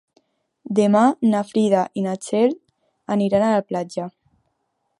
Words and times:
Demà 0.77 1.01
na 1.33 1.41
Frida 1.49 1.83
i 2.01 2.05
na 2.07 2.15
Txell 2.23 2.55
aniran 3.17 3.47
a 3.49 3.53
la 3.57 3.63
platja. 3.69 4.09